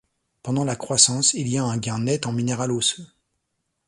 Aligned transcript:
Pendant 0.41 0.63
la 0.65 0.75
croissance, 0.75 1.35
il 1.35 1.47
y 1.47 1.59
a 1.59 1.63
un 1.63 1.77
gain 1.77 1.99
net 1.99 2.25
en 2.25 2.31
minéral 2.31 2.71
osseux. 2.71 3.05